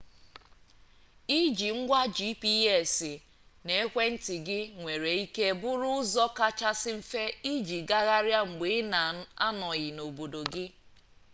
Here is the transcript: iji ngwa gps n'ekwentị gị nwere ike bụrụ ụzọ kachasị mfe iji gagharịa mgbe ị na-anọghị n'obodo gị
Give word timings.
iji 1.39 1.69
ngwa 1.79 2.01
gps 2.17 2.95
n'ekwentị 3.65 4.35
gị 4.47 4.59
nwere 4.79 5.11
ike 5.23 5.45
bụrụ 5.61 5.89
ụzọ 5.99 6.25
kachasị 6.37 6.91
mfe 6.99 7.21
iji 7.51 7.77
gagharịa 7.89 8.41
mgbe 8.49 8.67
ị 8.79 8.81
na-anọghị 8.93 9.87
n'obodo 9.95 10.39
gị 10.53 10.65